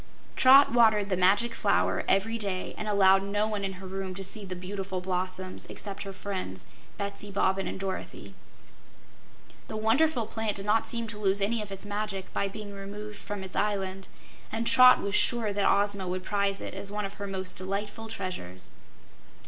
Trot 0.35 0.71
watered 0.71 1.09
the 1.09 1.15
Magic 1.15 1.53
Flower 1.53 2.03
every 2.07 2.35
day 2.35 2.73
and 2.75 2.87
allowed 2.87 3.21
no 3.21 3.45
one 3.45 3.63
in 3.63 3.73
her 3.73 3.85
room 3.85 4.15
to 4.15 4.23
see 4.23 4.43
the 4.43 4.55
beautiful 4.55 4.99
blossoms 4.99 5.67
except 5.67 6.01
her 6.01 6.11
friends, 6.11 6.65
Betsy 6.97 7.29
Bobbin 7.29 7.67
and 7.67 7.79
Dorothy. 7.79 8.33
The 9.67 9.77
wonderful 9.77 10.25
plant 10.25 10.55
did 10.55 10.65
not 10.65 10.87
seem 10.87 11.05
to 11.09 11.19
lose 11.19 11.39
any 11.39 11.61
of 11.61 11.71
its 11.71 11.85
magic 11.85 12.33
by 12.33 12.47
being 12.47 12.73
removed 12.73 13.19
from 13.19 13.43
its 13.43 13.55
island, 13.55 14.07
and 14.51 14.65
Trot 14.65 15.03
was 15.03 15.13
sure 15.13 15.53
that 15.53 15.71
Ozma 15.71 16.07
would 16.07 16.23
prize 16.23 16.61
it 16.61 16.73
as 16.73 16.91
one 16.91 17.05
of 17.05 17.13
her 17.21 17.27
most 17.27 17.55
delightful 17.55 18.07
treasures. 18.07 18.71